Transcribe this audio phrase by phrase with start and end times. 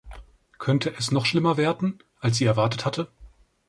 [0.57, 3.11] Könnte es noch schlimmer werden, als sie erwartet hatte?